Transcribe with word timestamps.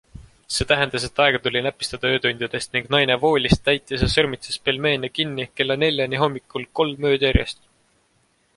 See 0.53 0.65
tähendas, 0.69 1.03
et 1.07 1.19
aega 1.25 1.41
tuli 1.47 1.61
näpistada 1.65 2.13
öötundidest, 2.13 2.71
ning 2.77 2.89
naine 2.95 3.17
voolis, 3.25 3.59
täitis 3.67 4.07
ja 4.07 4.09
sõrmitses 4.15 4.57
pelmeene 4.69 5.11
kinni 5.19 5.47
kella 5.61 5.79
neljani 5.85 6.23
hommikul 6.25 6.69
kolm 6.81 7.07
ööd 7.13 7.27
järjest. 7.29 7.63